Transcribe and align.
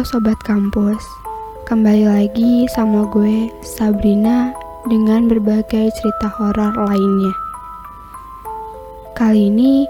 Sobat 0.00 0.40
Kampus, 0.48 1.04
kembali 1.68 2.08
lagi 2.08 2.64
sama 2.72 3.04
gue 3.12 3.52
Sabrina 3.60 4.48
dengan 4.88 5.28
berbagai 5.28 5.92
cerita 5.92 6.26
horor 6.40 6.72
lainnya. 6.72 7.34
Kali 9.12 9.52
ini 9.52 9.84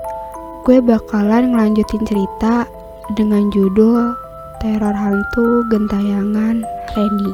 gue 0.67 0.83
bakalan 0.83 1.54
ngelanjutin 1.54 2.03
cerita 2.11 2.67
dengan 3.15 3.54
judul 3.54 4.11
Teror 4.59 4.95
Hantu 4.99 5.63
Gentayangan 5.71 6.67
Reni. 6.99 7.33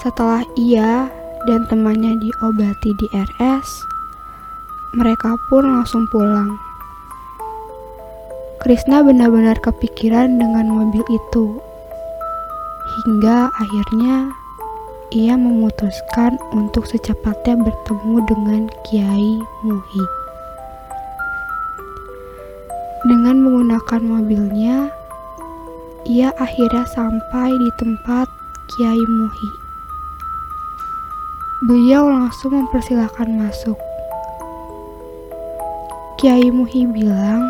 Setelah 0.00 0.48
ia 0.56 1.12
dan 1.44 1.68
temannya 1.68 2.16
diobati 2.24 2.96
di 2.96 3.06
RS, 3.12 3.68
mereka 4.96 5.36
pun 5.52 5.76
langsung 5.76 6.08
pulang 6.08 6.65
Krisna 8.66 8.98
benar-benar 8.98 9.62
kepikiran 9.62 10.42
dengan 10.42 10.66
mobil 10.66 11.06
itu. 11.06 11.54
Hingga 13.06 13.46
akhirnya 13.46 14.34
ia 15.14 15.38
memutuskan 15.38 16.34
untuk 16.50 16.82
secepatnya 16.82 17.62
bertemu 17.62 18.26
dengan 18.26 18.66
Kiai 18.82 19.38
Muhi. 19.62 20.04
Dengan 23.06 23.38
menggunakan 23.38 24.02
mobilnya, 24.02 24.90
ia 26.02 26.34
akhirnya 26.34 26.90
sampai 26.90 27.54
di 27.54 27.70
tempat 27.78 28.26
Kiai 28.74 28.98
Muhi. 29.06 29.50
Beliau 31.70 32.10
langsung 32.10 32.66
mempersilahkan 32.66 33.30
masuk. 33.30 33.78
Kiai 36.18 36.50
Muhi 36.50 36.82
bilang, 36.90 37.46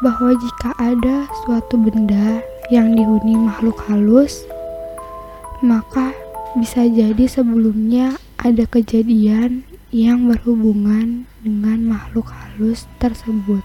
bahwa 0.00 0.32
jika 0.32 0.72
ada 0.80 1.28
suatu 1.44 1.76
benda 1.76 2.40
yang 2.72 2.96
dihuni 2.96 3.36
makhluk 3.36 3.76
halus, 3.84 4.48
maka 5.60 6.16
bisa 6.56 6.88
jadi 6.88 7.28
sebelumnya 7.28 8.16
ada 8.40 8.64
kejadian 8.64 9.60
yang 9.92 10.24
berhubungan 10.24 11.28
dengan 11.44 11.84
makhluk 11.96 12.32
halus 12.32 12.88
tersebut. 12.96 13.60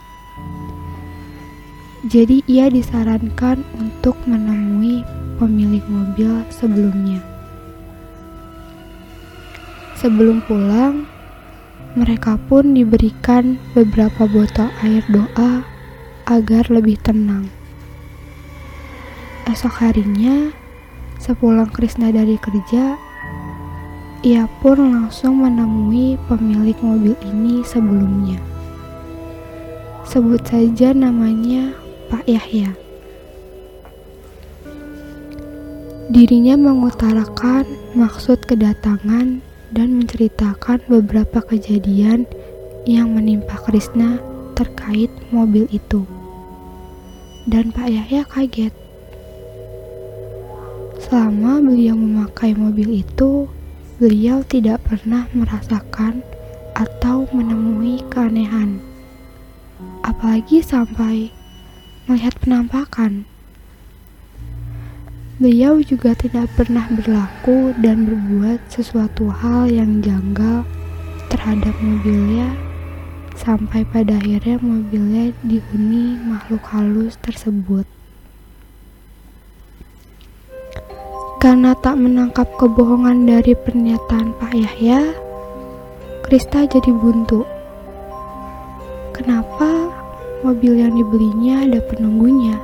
Jadi 2.06 2.44
ia 2.46 2.68
disarankan 2.68 3.64
untuk 3.80 4.20
menemui 4.28 5.02
pemilik 5.40 5.82
mobil 5.88 6.44
sebelumnya. 6.52 7.24
Sebelum 9.98 10.44
pulang, 10.46 11.08
mereka 11.96 12.36
pun 12.52 12.76
diberikan 12.76 13.56
beberapa 13.74 14.28
botol 14.28 14.70
air 14.84 15.02
doa 15.10 15.75
agar 16.26 16.74
lebih 16.74 16.98
tenang. 17.06 17.50
Esok 19.46 19.78
harinya, 19.86 20.50
sepulang 21.22 21.70
Krishna 21.70 22.10
dari 22.10 22.42
kerja, 22.42 22.98
ia 24.26 24.50
pun 24.58 24.90
langsung 24.90 25.46
menemui 25.46 26.18
pemilik 26.26 26.74
mobil 26.82 27.14
ini 27.22 27.62
sebelumnya. 27.62 28.42
Sebut 30.02 30.42
saja 30.42 30.98
namanya 30.98 31.78
Pak 32.10 32.26
Yahya. 32.26 32.74
Dirinya 36.10 36.58
mengutarakan 36.58 37.70
maksud 37.94 38.42
kedatangan 38.50 39.46
dan 39.74 39.88
menceritakan 39.94 40.82
beberapa 40.90 41.42
kejadian 41.46 42.26
yang 42.90 43.14
menimpa 43.14 43.62
Krishna 43.66 44.18
terkait 44.56 45.10
mobil 45.30 45.70
itu 45.70 46.15
dan 47.46 47.70
Pak 47.70 47.90
Yahya 47.94 48.26
kaget. 48.26 48.74
Selama 50.98 51.62
beliau 51.62 51.94
memakai 51.94 52.58
mobil 52.58 53.06
itu, 53.06 53.46
beliau 54.02 54.42
tidak 54.42 54.82
pernah 54.90 55.30
merasakan 55.38 56.26
atau 56.74 57.30
menemui 57.30 58.02
keanehan. 58.10 58.82
Apalagi 60.02 60.66
sampai 60.66 61.30
melihat 62.10 62.34
penampakan. 62.42 63.30
Beliau 65.36 65.84
juga 65.84 66.16
tidak 66.16 66.48
pernah 66.56 66.88
berlaku 66.90 67.76
dan 67.84 68.08
berbuat 68.08 68.72
sesuatu 68.72 69.30
hal 69.30 69.68
yang 69.68 70.00
janggal 70.00 70.64
terhadap 71.28 71.76
mobilnya 71.84 72.56
sampai 73.36 73.84
pada 73.84 74.16
akhirnya 74.16 74.56
mobilnya 74.64 75.36
dihuni 75.44 76.16
makhluk 76.24 76.64
halus 76.72 77.20
tersebut. 77.20 77.84
Karena 81.44 81.78
tak 81.78 82.00
menangkap 82.02 82.48
kebohongan 82.58 83.28
dari 83.30 83.54
pernyataan 83.54 84.34
Pak 84.42 84.54
Yahya, 84.56 85.14
Krista 86.26 86.66
jadi 86.66 86.90
buntu. 86.90 87.46
Kenapa 89.14 89.94
mobil 90.42 90.82
yang 90.82 90.98
dibelinya 90.98 91.70
ada 91.70 91.80
penunggunya? 91.86 92.58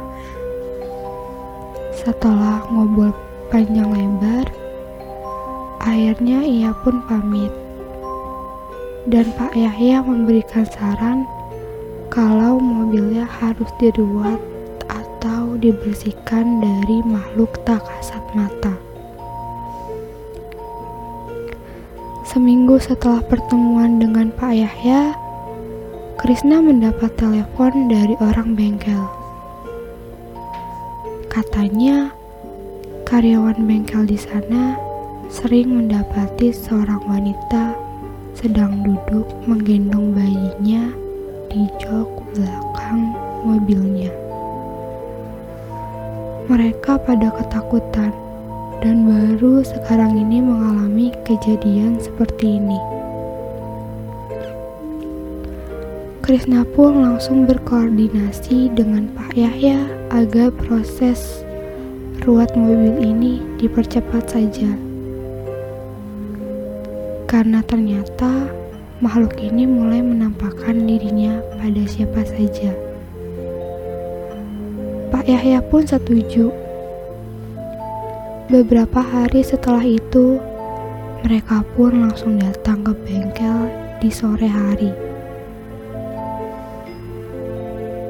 Setelah 1.94 2.66
ngobrol 2.74 3.14
panjang 3.54 3.94
lebar, 3.94 4.50
akhirnya 5.78 6.42
ia 6.42 6.74
pun 6.82 7.06
pamit 7.06 7.61
dan 9.10 9.26
Pak 9.34 9.58
Yahya 9.58 10.06
memberikan 10.06 10.62
saran 10.70 11.26
kalau 12.14 12.62
mobilnya 12.62 13.26
harus 13.26 13.66
diruat 13.82 14.38
atau 14.92 15.58
dibersihkan 15.58 16.62
dari 16.62 17.02
makhluk 17.08 17.50
tak 17.66 17.82
kasat 17.82 18.22
mata. 18.38 18.78
Seminggu 22.30 22.78
setelah 22.78 23.26
pertemuan 23.26 23.98
dengan 23.98 24.30
Pak 24.38 24.54
Yahya, 24.54 25.18
Krisna 26.22 26.62
mendapat 26.62 27.10
telepon 27.18 27.90
dari 27.90 28.14
orang 28.22 28.54
bengkel. 28.54 29.02
Katanya, 31.28 32.14
karyawan 33.10 33.66
bengkel 33.66 34.06
di 34.06 34.16
sana 34.16 34.78
sering 35.28 35.74
mendapati 35.74 36.54
seorang 36.54 37.02
wanita 37.08 37.81
sedang 38.42 38.82
duduk 38.82 39.30
menggendong 39.46 40.18
bayinya 40.18 40.90
di 41.54 41.70
jok 41.78 42.10
belakang 42.34 43.14
mobilnya. 43.46 44.10
Mereka 46.50 47.06
pada 47.06 47.30
ketakutan 47.38 48.10
dan 48.82 49.06
baru 49.06 49.62
sekarang 49.62 50.18
ini 50.18 50.42
mengalami 50.42 51.14
kejadian 51.22 52.02
seperti 52.02 52.58
ini. 52.58 52.82
Krisna 56.26 56.66
pun 56.74 56.98
langsung 56.98 57.46
berkoordinasi 57.46 58.74
dengan 58.74 59.06
Pak 59.14 59.38
Yahya 59.38 59.86
agar 60.10 60.50
proses 60.66 61.46
ruat 62.26 62.50
mobil 62.58 63.06
ini 63.06 63.38
dipercepat 63.62 64.34
saja 64.34 64.91
karena 67.32 67.64
ternyata 67.64 68.52
makhluk 69.00 69.40
ini 69.40 69.64
mulai 69.64 70.04
menampakkan 70.04 70.84
dirinya 70.84 71.40
pada 71.56 71.80
siapa 71.88 72.28
saja. 72.28 72.76
Pak 75.16 75.32
Yahya 75.32 75.64
pun 75.64 75.88
setuju. 75.88 76.52
Beberapa 78.52 79.00
hari 79.00 79.48
setelah 79.48 79.80
itu, 79.80 80.44
mereka 81.24 81.64
pun 81.72 82.04
langsung 82.04 82.36
datang 82.36 82.84
ke 82.84 82.92
bengkel 83.08 83.72
di 84.04 84.12
sore 84.12 84.52
hari. 84.52 84.92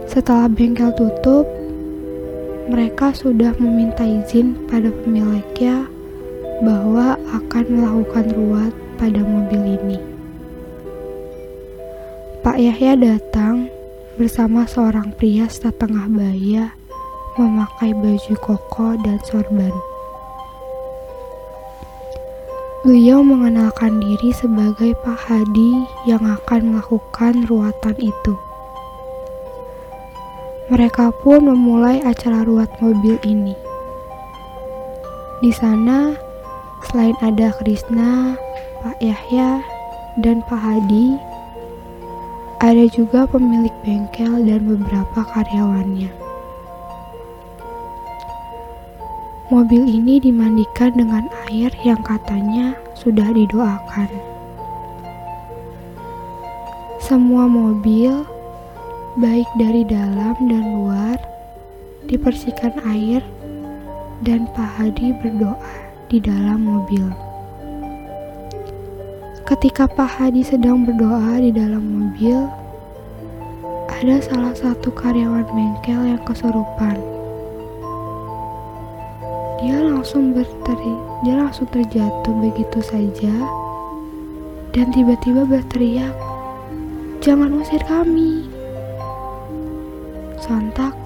Setelah 0.09 0.49
bengkel 0.49 0.89
tutup, 0.97 1.45
mereka 2.73 3.13
sudah 3.13 3.53
meminta 3.62 4.01
izin 4.01 4.57
pada 4.65 4.89
pemiliknya 4.89 5.85
bahwa 6.65 7.21
akan 7.38 7.65
melakukan 7.69 8.25
ruat 8.33 8.74
pada 9.01 9.18
mobil 9.25 9.81
ini. 9.81 9.98
Pak 12.45 12.62
Yahya 12.62 12.94
datang 12.94 13.65
bersama 14.21 14.69
seorang 14.69 15.09
pria 15.18 15.50
setengah 15.50 16.06
baya 16.06 16.77
memakai 17.42 17.98
baju 17.98 18.33
koko 18.38 18.94
dan 19.01 19.18
sorban. 19.25 19.74
Beliau 22.86 23.25
mengenalkan 23.25 23.98
diri 24.01 24.30
sebagai 24.33 24.94
Pak 25.01 25.30
Hadi 25.30 25.86
yang 26.06 26.21
akan 26.21 26.77
melakukan 26.77 27.45
ruatan 27.50 27.98
itu. 27.98 28.33
Mereka 30.69 31.13
pun 31.25 31.45
memulai 31.50 32.01
acara 32.06 32.45
ruat 32.45 32.69
mobil 32.81 33.18
ini. 33.25 33.57
Di 35.42 35.50
sana, 35.53 36.13
selain 36.89 37.13
ada 37.21 37.53
Krishna, 37.62 38.33
Pak 38.81 38.98
Yahya 38.98 39.62
dan 40.25 40.42
Pak 40.50 40.57
Hadi, 40.57 41.13
ada 42.57 42.81
juga 42.89 43.30
pemilik 43.30 43.69
bengkel 43.86 44.42
dan 44.42 44.66
beberapa 44.66 45.22
karyawannya. 45.22 46.10
Mobil 49.54 49.86
ini 49.86 50.18
dimandikan 50.18 50.98
dengan 50.98 51.30
air 51.45 51.69
yang 51.86 52.01
katanya 52.01 52.74
sudah 52.98 53.30
didoakan. 53.30 54.10
Semua 57.06 57.45
mobil, 57.45 58.25
baik 59.22 59.45
dari 59.62 59.86
dalam 59.86 60.34
dan 60.50 60.66
luar, 60.74 61.22
dibersihkan 62.10 62.74
air 62.89 63.22
dan 64.25 64.50
Pak 64.57 64.81
Hadi 64.81 65.13
berdoa 65.22 65.69
di 66.10 66.18
dalam 66.18 66.66
mobil. 66.66 67.31
Ketika 69.51 69.83
Pak 69.83 70.07
Hadi 70.15 70.48
sedang 70.48 70.88
berdoa 70.88 71.36
di 71.44 71.51
dalam 71.51 71.83
mobil, 71.83 72.48
ada 73.92 74.15
salah 74.24 74.56
satu 74.56 74.88
karyawan 74.95 75.44
bengkel 75.44 76.07
yang 76.07 76.24
kesurupan 76.24 76.95
dia 79.62 79.77
langsung 79.77 80.33
berteri, 80.33 80.95
dia 81.21 81.38
langsung 81.38 81.69
terjatuh 81.69 82.33
begitu 82.42 82.80
saja 82.81 83.36
dan 84.74 84.89
tiba-tiba 84.89 85.45
berteriak, 85.45 86.15
"Jangan 87.21 87.62
usir 87.62 87.83
kami!" 87.86 88.48
Sontak, 90.42 90.98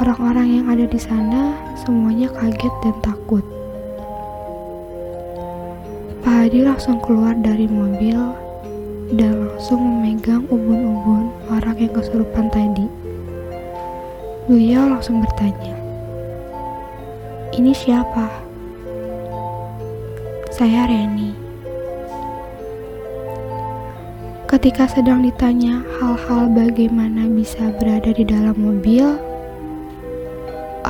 orang-orang 0.00 0.58
yang 0.58 0.66
ada 0.72 0.88
di 0.90 0.98
sana 0.98 1.54
semuanya 1.78 2.32
kaget 2.34 2.74
dan 2.82 2.96
takut. 2.98 3.61
Hadi 6.42 6.66
langsung 6.66 6.98
keluar 6.98 7.38
dari 7.38 7.70
mobil 7.70 8.18
dan 9.14 9.46
langsung 9.46 9.78
memegang 9.78 10.42
ubun-ubun 10.50 11.30
orang 11.46 11.78
yang 11.78 11.94
kesurupan 11.94 12.50
tadi. 12.50 12.82
Beliau 14.50 14.90
langsung 14.90 15.22
bertanya, 15.22 15.78
ini 17.54 17.70
siapa? 17.70 18.26
Saya 20.50 20.90
Reni. 20.90 21.30
Ketika 24.50 24.90
sedang 24.90 25.22
ditanya 25.22 25.86
hal-hal 26.02 26.50
bagaimana 26.50 27.30
bisa 27.30 27.70
berada 27.78 28.10
di 28.10 28.26
dalam 28.26 28.58
mobil, 28.58 29.14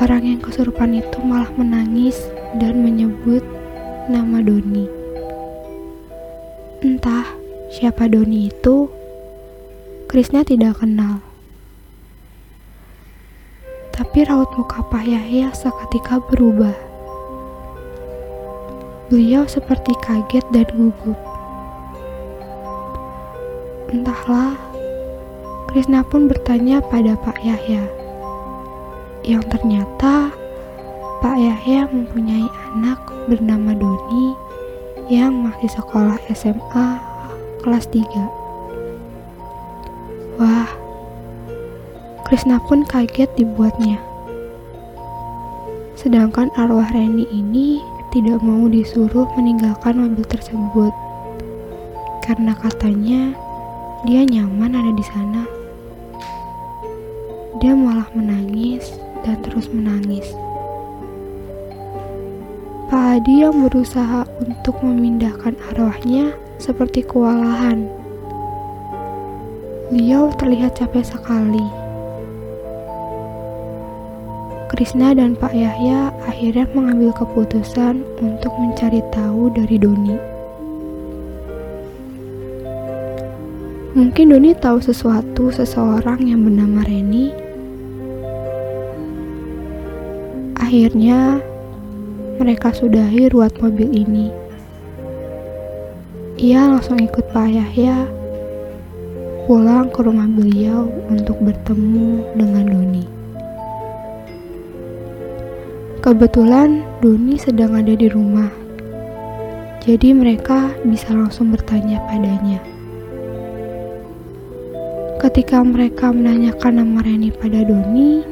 orang 0.00 0.24
yang 0.24 0.40
kesurupan 0.40 0.96
itu 0.96 1.20
malah 1.20 1.52
menangis 1.60 2.16
dan 2.56 2.80
menyebut 2.80 3.44
nama 4.08 4.40
Doni. 4.40 5.01
Entah 6.82 7.22
siapa 7.70 8.10
Doni 8.10 8.50
itu, 8.50 8.90
Krisna 10.10 10.42
tidak 10.42 10.82
kenal. 10.82 11.22
Tapi 13.94 14.26
raut 14.26 14.50
muka 14.58 14.82
Pak 14.90 15.06
Yahya 15.06 15.54
seketika 15.54 16.18
berubah. 16.26 16.74
Beliau 19.06 19.46
seperti 19.46 19.94
kaget 20.02 20.42
dan 20.50 20.66
gugup. 20.74 21.14
Entahlah, 23.86 24.58
Krisna 25.70 26.02
pun 26.02 26.26
bertanya 26.26 26.82
pada 26.82 27.14
Pak 27.14 27.38
Yahya. 27.46 27.86
Yang 29.22 29.54
ternyata 29.54 30.34
Pak 31.22 31.38
Yahya 31.38 31.86
mempunyai 31.94 32.50
anak 32.74 32.98
bernama 33.30 33.70
Doni 33.70 34.41
yang 35.10 35.34
masih 35.50 35.70
sekolah 35.72 36.18
SMA 36.30 36.88
kelas 37.62 37.86
3. 37.90 38.06
Wah, 40.38 40.70
Krisna 42.26 42.58
pun 42.66 42.86
kaget 42.86 43.30
dibuatnya. 43.34 43.98
Sedangkan 45.98 46.50
arwah 46.58 46.90
Reni 46.90 47.26
ini 47.30 47.78
tidak 48.10 48.42
mau 48.42 48.66
disuruh 48.66 49.26
meninggalkan 49.38 50.02
mobil 50.02 50.26
tersebut. 50.26 50.90
Karena 52.22 52.54
katanya 52.58 53.34
dia 54.06 54.26
nyaman 54.26 54.74
ada 54.74 54.92
di 54.94 55.04
sana. 55.06 55.42
Dia 57.62 57.74
malah 57.78 58.10
menangis 58.14 58.98
dan 59.22 59.38
terus 59.46 59.70
menangis. 59.70 60.26
Adi 63.12 63.44
yang 63.44 63.68
berusaha 63.68 64.24
untuk 64.40 64.80
memindahkan 64.80 65.52
arwahnya 65.68 66.32
seperti 66.56 67.04
kewalahan. 67.04 67.84
Beliau 69.92 70.32
terlihat 70.40 70.80
capek 70.80 71.04
sekali. 71.04 71.60
Krisna 74.72 75.12
dan 75.12 75.36
Pak 75.36 75.52
Yahya 75.52 76.08
akhirnya 76.24 76.64
mengambil 76.72 77.12
keputusan 77.12 78.00
untuk 78.24 78.52
mencari 78.56 79.04
tahu 79.12 79.52
dari 79.52 79.76
Doni. 79.76 80.16
Mungkin 83.92 84.32
Doni 84.32 84.56
tahu 84.56 84.80
sesuatu 84.80 85.52
seseorang 85.52 86.24
yang 86.24 86.48
bernama 86.48 86.80
Reni. 86.88 87.28
Akhirnya, 90.56 91.51
mereka 92.42 92.74
sudahi 92.74 93.30
ruat 93.30 93.54
mobil 93.62 93.86
ini. 93.94 94.34
Ia 96.42 96.74
langsung 96.74 96.98
ikut 96.98 97.30
Pak 97.30 97.46
Yahya 97.46 98.10
pulang 99.46 99.94
ke 99.94 100.02
rumah 100.02 100.26
beliau 100.26 100.90
untuk 101.06 101.38
bertemu 101.38 102.34
dengan 102.34 102.66
Doni. 102.66 103.04
Kebetulan 106.02 106.82
Doni 106.98 107.38
sedang 107.38 107.78
ada 107.78 107.94
di 107.94 108.10
rumah, 108.10 108.50
jadi 109.86 110.10
mereka 110.10 110.74
bisa 110.82 111.14
langsung 111.14 111.54
bertanya 111.54 112.02
padanya. 112.10 112.58
Ketika 115.22 115.62
mereka 115.62 116.10
menanyakan 116.10 116.82
nama 116.82 117.06
Reni 117.06 117.30
pada 117.30 117.62
Doni, 117.62 118.26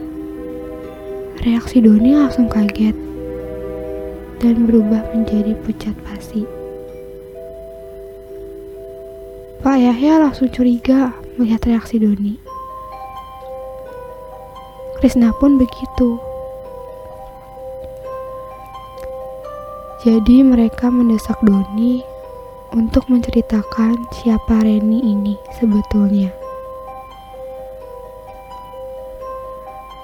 reaksi 1.47 1.79
Doni 1.79 2.19
langsung 2.19 2.51
kaget 2.51 3.10
dan 4.41 4.65
berubah 4.65 5.05
menjadi 5.13 5.53
pucat 5.63 5.93
pasi. 6.09 6.49
Pak 9.61 9.77
Yahya 9.77 10.25
langsung 10.25 10.49
curiga 10.49 11.13
melihat 11.37 11.61
reaksi 11.69 12.01
Doni. 12.01 12.41
Krisna 15.01 15.37
pun 15.37 15.61
begitu. 15.61 16.17
Jadi 20.01 20.41
mereka 20.41 20.89
mendesak 20.89 21.37
Doni 21.45 22.01
untuk 22.73 23.05
menceritakan 23.13 24.01
siapa 24.17 24.65
Reni 24.65 25.05
ini 25.05 25.37
sebetulnya. 25.61 26.33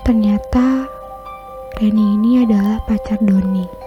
Ternyata 0.04 0.84
Reni 1.80 2.04
ini 2.20 2.44
adalah 2.44 2.84
pacar 2.84 3.16
Doni. 3.24 3.85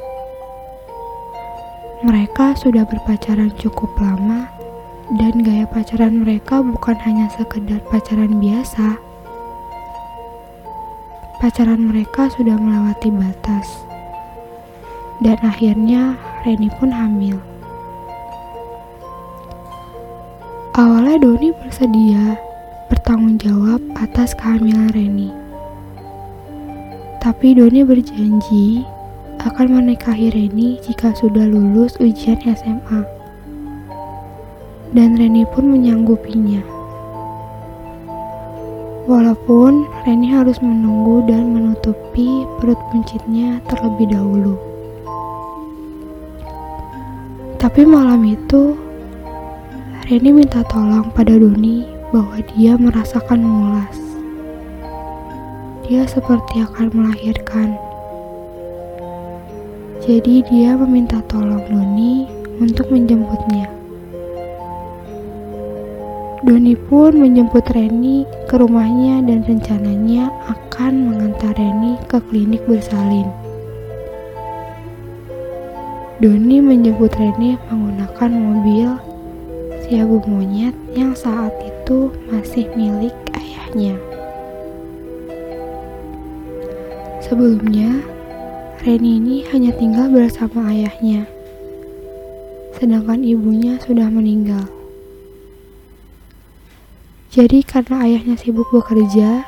Mereka 1.99 2.55
sudah 2.55 2.87
berpacaran 2.87 3.51
cukup 3.59 3.91
lama 3.99 4.47
dan 5.19 5.43
gaya 5.43 5.67
pacaran 5.67 6.23
mereka 6.23 6.63
bukan 6.63 6.95
hanya 7.03 7.27
sekedar 7.35 7.83
pacaran 7.91 8.39
biasa. 8.39 8.95
Pacaran 11.43 11.91
mereka 11.91 12.31
sudah 12.31 12.55
melewati 12.55 13.11
batas 13.11 13.67
dan 15.19 15.35
akhirnya 15.43 16.15
Reni 16.47 16.71
pun 16.79 16.87
hamil. 16.87 17.35
Awalnya 20.79 21.19
Doni 21.19 21.51
bersedia 21.51 22.39
bertanggung 22.87 23.35
jawab 23.43 23.83
atas 23.99 24.31
kehamilan 24.39 24.87
Reni. 24.95 25.35
Tapi 27.19 27.59
Doni 27.59 27.83
berjanji 27.83 28.87
akan 29.39 29.71
menikahi 29.71 30.35
Reni 30.35 30.75
jika 30.83 31.15
sudah 31.15 31.47
lulus 31.47 31.95
ujian 32.03 32.35
SMA. 32.43 33.01
Dan 34.91 35.15
Reni 35.15 35.47
pun 35.55 35.71
menyanggupinya. 35.71 36.59
Walaupun 39.07 39.87
Reni 40.03 40.27
harus 40.35 40.59
menunggu 40.59 41.23
dan 41.23 41.55
menutupi 41.55 42.43
perut 42.59 42.77
buncitnya 42.91 43.63
terlebih 43.71 44.11
dahulu. 44.11 44.59
Tapi 47.59 47.87
malam 47.87 48.27
itu, 48.27 48.75
Reni 50.11 50.35
minta 50.35 50.67
tolong 50.67 51.07
pada 51.15 51.31
Doni 51.31 51.87
bahwa 52.11 52.43
dia 52.55 52.75
merasakan 52.75 53.39
mulas. 53.39 53.97
Dia 55.87 56.03
seperti 56.05 56.59
akan 56.65 56.91
melahirkan. 56.91 57.88
Jadi 60.09 60.41
dia 60.49 60.73
meminta 60.73 61.21
tolong 61.29 61.61
Doni 61.69 62.25
untuk 62.57 62.89
menjemputnya. 62.89 63.69
Doni 66.41 66.73
pun 66.89 67.13
menjemput 67.13 67.61
Reni 67.69 68.25
ke 68.49 68.57
rumahnya 68.57 69.21
dan 69.21 69.45
rencananya 69.45 70.33
akan 70.49 71.13
mengantar 71.13 71.53
Reni 71.53 71.93
ke 72.09 72.17
klinik 72.25 72.57
bersalin. 72.65 73.29
Doni 76.17 76.57
menjemput 76.57 77.13
Reni 77.13 77.61
menggunakan 77.69 78.31
mobil 78.33 78.89
si 79.85 80.01
abu 80.01 80.25
monyet 80.25 80.73
yang 80.97 81.13
saat 81.13 81.53
itu 81.61 82.09
masih 82.33 82.65
milik 82.73 83.13
ayahnya. 83.37 83.93
Sebelumnya, 87.21 88.17
Reni 88.79 89.19
ini 89.19 89.43
hanya 89.51 89.75
tinggal 89.75 90.07
bersama 90.07 90.71
ayahnya, 90.71 91.27
sedangkan 92.79 93.27
ibunya 93.27 93.75
sudah 93.83 94.07
meninggal. 94.07 94.71
Jadi 97.27 97.59
karena 97.67 98.07
ayahnya 98.07 98.39
sibuk 98.39 98.71
bekerja, 98.71 99.43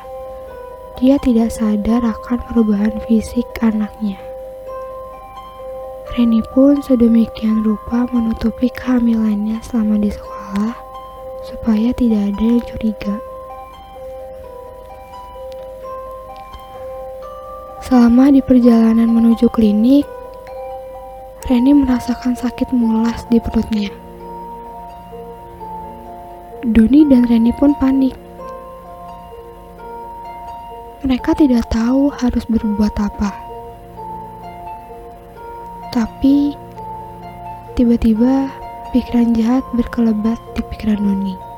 dia 1.00 1.16
tidak 1.24 1.48
sadar 1.48 2.04
akan 2.04 2.44
perubahan 2.44 2.92
fisik 3.08 3.48
anaknya. 3.64 4.20
Reni 6.12 6.44
pun 6.52 6.84
sedemikian 6.84 7.64
rupa 7.64 8.04
menutupi 8.12 8.68
kehamilannya 8.76 9.64
selama 9.64 9.96
di 9.96 10.12
sekolah 10.12 10.76
supaya 11.48 11.88
tidak 11.96 12.36
ada 12.36 12.44
yang 12.44 12.60
curiga. 12.68 13.31
Selama 17.92 18.32
di 18.32 18.40
perjalanan 18.40 19.12
menuju 19.12 19.52
klinik, 19.52 20.08
Reni 21.44 21.76
merasakan 21.76 22.32
sakit 22.32 22.72
mulas 22.72 23.20
di 23.28 23.36
perutnya. 23.36 23.92
Doni 26.64 27.04
dan 27.12 27.28
Reni 27.28 27.52
pun 27.60 27.76
panik. 27.76 28.16
Mereka 31.04 31.36
tidak 31.36 31.68
tahu 31.68 32.08
harus 32.16 32.48
berbuat 32.48 32.96
apa. 32.96 33.28
Tapi 35.92 36.56
tiba-tiba 37.76 38.48
pikiran 38.96 39.36
jahat 39.36 39.60
berkelebat 39.76 40.40
di 40.56 40.64
pikiran 40.72 40.96
Doni. 40.96 41.51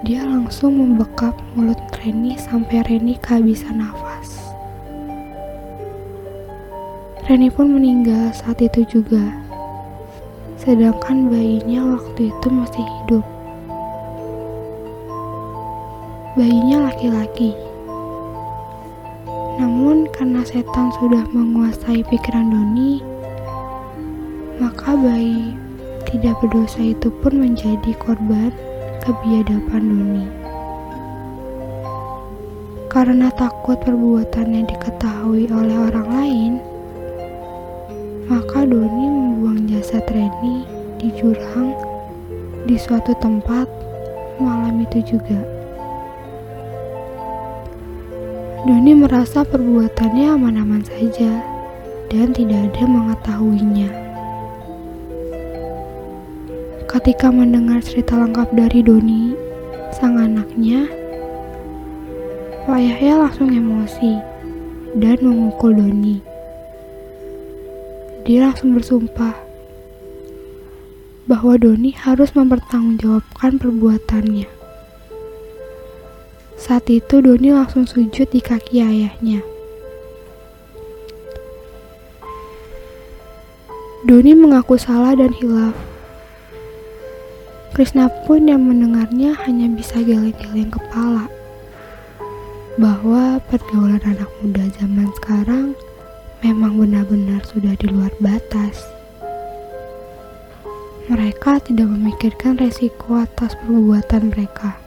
Dia 0.00 0.24
langsung 0.24 0.80
membekap 0.80 1.36
mulut 1.52 1.76
Reni 2.00 2.32
sampai 2.40 2.80
Reni 2.88 3.20
kehabisan 3.20 3.84
nafas. 3.84 4.40
Reni 7.28 7.52
pun 7.52 7.76
meninggal 7.76 8.32
saat 8.32 8.64
itu 8.64 8.80
juga. 8.88 9.20
Sedangkan 10.56 11.28
bayinya 11.28 12.00
waktu 12.00 12.32
itu 12.32 12.46
masih 12.48 12.80
hidup. 12.80 13.24
Bayinya 16.32 16.88
laki-laki. 16.88 17.52
Namun 19.60 20.08
karena 20.16 20.40
setan 20.48 20.88
sudah 20.96 21.28
menguasai 21.28 22.00
pikiran 22.08 22.48
Doni, 22.48 23.04
maka 24.56 24.96
bayi 24.96 25.52
tidak 26.08 26.40
berdosa 26.40 26.80
itu 26.80 27.12
pun 27.20 27.36
menjadi 27.36 27.92
korban 28.00 28.48
kebiadaban 29.00 29.82
Doni. 29.88 30.26
Karena 32.90 33.30
takut 33.32 33.78
perbuatannya 33.80 34.66
diketahui 34.66 35.46
oleh 35.48 35.76
orang 35.88 36.08
lain, 36.10 36.52
maka 38.26 38.66
Doni 38.66 39.06
membuang 39.08 39.64
jasad 39.70 40.04
Reni 40.10 40.66
di 41.00 41.08
jurang 41.16 41.72
di 42.68 42.76
suatu 42.76 43.16
tempat 43.22 43.64
malam 44.36 44.82
itu 44.84 45.16
juga. 45.16 45.40
Doni 48.68 48.92
merasa 48.92 49.40
perbuatannya 49.40 50.36
aman-aman 50.36 50.84
saja 50.84 51.40
dan 52.12 52.34
tidak 52.36 52.74
ada 52.74 52.84
mengetahuinya. 52.84 54.09
Ketika 56.90 57.30
mendengar 57.30 57.78
cerita 57.86 58.18
lengkap 58.18 58.50
dari 58.50 58.82
Doni, 58.82 59.30
sang 59.94 60.18
anaknya, 60.18 60.90
Pak 62.66 62.82
Yahya 62.82 63.14
langsung 63.14 63.46
emosi 63.46 64.18
dan 64.98 65.22
memukul 65.22 65.70
Doni. 65.78 66.18
Dia 68.26 68.50
langsung 68.50 68.74
bersumpah 68.74 69.38
bahwa 71.30 71.54
Doni 71.62 71.94
harus 71.94 72.34
mempertanggungjawabkan 72.34 73.62
perbuatannya. 73.62 74.50
Saat 76.58 76.90
itu 76.90 77.22
Doni 77.22 77.54
langsung 77.54 77.86
sujud 77.86 78.26
di 78.26 78.42
kaki 78.42 78.82
ayahnya. 78.82 79.46
Doni 84.02 84.34
mengaku 84.34 84.74
salah 84.74 85.14
dan 85.14 85.30
hilaf. 85.38 85.89
Krishna 87.70 88.10
pun 88.26 88.50
yang 88.50 88.66
mendengarnya 88.66 89.30
hanya 89.46 89.70
bisa 89.70 90.02
geleng-geleng 90.02 90.74
kepala 90.74 91.30
bahwa 92.74 93.38
pergaulan 93.46 94.02
anak 94.02 94.26
muda 94.42 94.66
zaman 94.74 95.06
sekarang 95.22 95.78
memang 96.42 96.74
benar-benar 96.80 97.38
sudah 97.46 97.76
di 97.78 97.86
luar 97.86 98.10
batas. 98.18 98.90
Mereka 101.06 101.62
tidak 101.62 101.86
memikirkan 101.90 102.58
resiko 102.58 103.22
atas 103.22 103.54
perbuatan 103.62 104.34
mereka. 104.34 104.78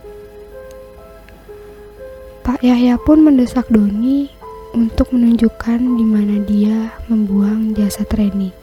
Pak 2.44 2.60
Yahya 2.60 3.00
pun 3.00 3.24
mendesak 3.24 3.72
Doni 3.72 4.28
untuk 4.76 5.16
menunjukkan 5.16 5.80
di 5.80 6.04
mana 6.04 6.44
dia 6.44 7.00
membuang 7.08 7.72
jasad 7.72 8.12
Reni. 8.12 8.63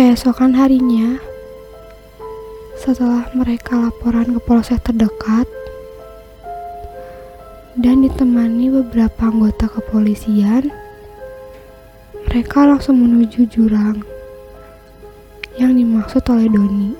Keesokan 0.00 0.56
harinya, 0.56 1.20
setelah 2.72 3.28
mereka 3.36 3.76
laporan 3.76 4.32
ke 4.32 4.40
polsek 4.48 4.80
terdekat 4.80 5.44
dan 7.76 8.00
ditemani 8.00 8.72
beberapa 8.80 9.28
anggota 9.28 9.68
kepolisian, 9.68 10.72
mereka 12.32 12.64
langsung 12.64 12.96
menuju 12.96 13.44
jurang 13.52 14.00
yang 15.60 15.76
dimaksud 15.76 16.24
oleh 16.32 16.48
Doni. 16.48 16.96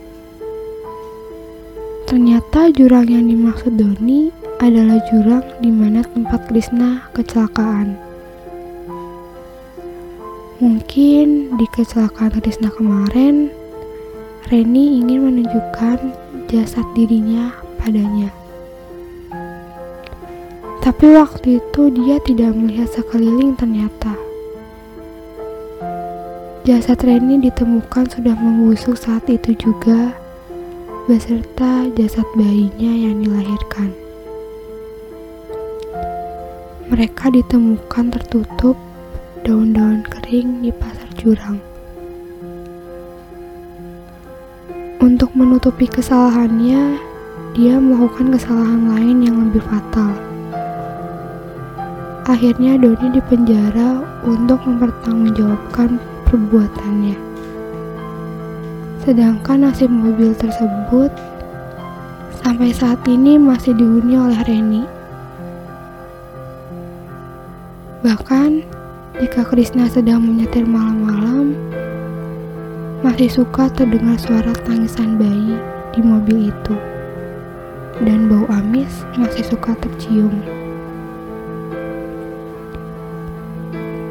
Ternyata 2.05 2.69
jurang 2.69 3.09
yang 3.09 3.25
dimaksud 3.25 3.81
Doni 3.81 4.29
adalah 4.61 5.01
jurang 5.09 5.49
di 5.65 5.73
mana 5.73 6.05
tempat 6.05 6.53
Krishna 6.53 7.09
kecelakaan. 7.17 8.10
Mungkin 10.61 11.57
di 11.57 11.65
kecelakaan 11.73 12.37
Krishna 12.37 12.69
kemarin, 12.69 13.49
Reni 14.53 15.01
ingin 15.01 15.25
menunjukkan 15.25 15.97
jasad 16.53 16.85
dirinya 16.93 17.49
padanya. 17.81 18.29
Tapi 20.85 21.17
waktu 21.17 21.65
itu 21.65 21.83
dia 21.97 22.21
tidak 22.29 22.53
melihat 22.53 22.93
sekeliling 22.93 23.57
ternyata. 23.57 24.13
Jasad 26.69 27.09
Reni 27.09 27.41
ditemukan 27.41 28.13
sudah 28.13 28.37
membusuk 28.37 29.01
saat 29.01 29.25
itu 29.33 29.57
juga 29.57 30.13
beserta 31.09 31.89
jasad 31.97 32.29
bayinya 32.37 33.09
yang 33.09 33.17
dilahirkan. 33.25 33.97
Mereka 36.93 37.33
ditemukan 37.33 38.13
tertutup 38.13 38.77
daun-daun 39.41 40.05
kering 40.31 40.63
di 40.63 40.71
pasar 40.71 41.11
jurang. 41.19 41.59
Untuk 45.03 45.35
menutupi 45.35 45.91
kesalahannya, 45.91 47.03
dia 47.59 47.75
melakukan 47.83 48.39
kesalahan 48.39 48.95
lain 48.95 49.27
yang 49.27 49.37
lebih 49.43 49.59
fatal. 49.67 50.15
Akhirnya 52.31 52.79
Doni 52.79 53.11
dipenjara 53.11 54.07
untuk 54.23 54.63
mempertanggungjawabkan 54.71 55.99
perbuatannya. 56.31 57.19
Sedangkan 59.03 59.67
nasib 59.67 59.91
mobil 59.91 60.31
tersebut 60.39 61.11
sampai 62.39 62.71
saat 62.71 63.03
ini 63.11 63.35
masih 63.35 63.75
dihuni 63.75 64.15
oleh 64.15 64.39
Reni. 64.47 64.87
Bahkan 68.07 68.79
jika 69.21 69.45
Krishna 69.45 69.85
sedang 69.85 70.25
menyetir 70.25 70.65
malam-malam, 70.65 71.53
masih 73.05 73.29
suka 73.29 73.69
terdengar 73.69 74.17
suara 74.17 74.49
tangisan 74.65 75.21
bayi 75.21 75.61
di 75.93 76.01
mobil 76.01 76.49
itu. 76.49 76.73
Dan 78.01 78.33
bau 78.33 78.49
amis 78.49 79.05
masih 79.21 79.45
suka 79.45 79.77
tercium. 79.85 80.33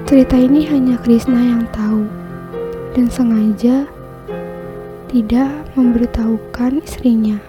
Cerita 0.06 0.38
ini 0.38 0.70
hanya 0.70 0.94
Krishna 1.01 1.42
yang 1.42 1.66
tahu 1.74 2.06
dan 2.94 3.10
sengaja 3.10 3.89
tidak 5.10 5.50
memberitahukan 5.74 6.86
istrinya 6.86 7.42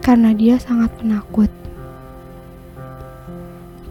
karena 0.00 0.32
dia 0.32 0.56
sangat 0.56 0.88
penakut. 0.96 1.52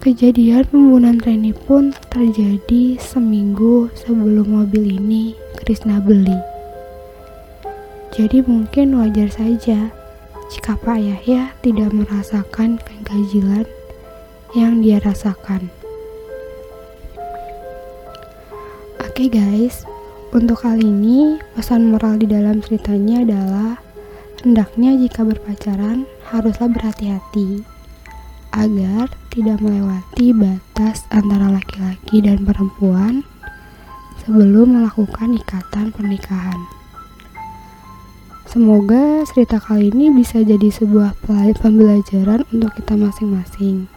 Kejadian 0.01 0.65
pembunuhan 0.65 1.21
Reni 1.21 1.53
pun 1.53 1.93
terjadi 2.09 2.97
seminggu 2.97 3.85
sebelum 3.93 4.49
mobil 4.49 4.97
ini 4.97 5.37
Krisna 5.61 6.01
beli. 6.01 6.33
Jadi 8.09 8.41
mungkin 8.41 8.97
wajar 8.97 9.29
saja 9.29 9.93
jika 10.49 10.73
Pak 10.81 10.97
Yahya 10.97 11.53
tidak 11.61 11.93
merasakan 11.93 12.81
kegajilan 12.81 13.69
yang 14.57 14.81
dia 14.81 14.97
rasakan. 15.05 15.69
Oke 19.05 19.29
okay 19.29 19.29
guys, 19.29 19.85
untuk 20.33 20.65
kali 20.65 20.81
ini 20.81 21.37
pesan 21.53 21.93
moral 21.93 22.17
di 22.17 22.25
dalam 22.25 22.57
ceritanya 22.57 23.21
adalah 23.21 23.77
hendaknya 24.41 24.97
jika 24.97 25.21
berpacaran 25.21 26.09
haruslah 26.25 26.73
berhati-hati 26.73 27.61
agar 28.51 29.11
tidak 29.31 29.63
melewati 29.63 30.35
batas 30.35 31.07
antara 31.11 31.51
laki-laki 31.51 32.19
dan 32.19 32.43
perempuan 32.43 33.23
sebelum 34.23 34.77
melakukan 34.77 35.39
ikatan 35.39 35.95
pernikahan. 35.95 36.59
Semoga 38.51 39.23
cerita 39.31 39.63
kali 39.63 39.95
ini 39.95 40.11
bisa 40.11 40.43
jadi 40.43 40.67
sebuah 40.67 41.15
pembelajaran 41.63 42.43
untuk 42.51 42.75
kita 42.75 42.99
masing-masing. 42.99 43.87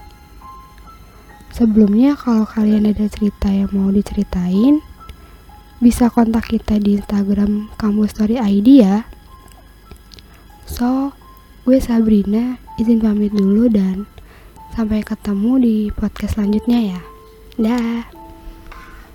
Sebelumnya, 1.50 2.14
kalau 2.14 2.46
kalian 2.46 2.86
ada 2.86 3.10
cerita 3.10 3.50
yang 3.50 3.70
mau 3.74 3.90
diceritain, 3.90 4.78
bisa 5.82 6.06
kontak 6.06 6.54
kita 6.54 6.78
di 6.78 7.02
Instagram 7.02 7.70
Kampus 7.74 8.14
Story 8.14 8.38
ID 8.38 8.86
ya. 8.86 9.06
So, 10.70 11.14
gue 11.66 11.82
Sabrina, 11.82 12.62
izin 12.78 13.02
pamit 13.02 13.34
dulu 13.34 13.66
dan 13.66 14.06
Sampai 14.74 15.06
ketemu 15.06 15.52
di 15.62 15.76
podcast 15.94 16.34
selanjutnya 16.34 16.98
ya. 16.98 17.00
Dah. 17.54 18.13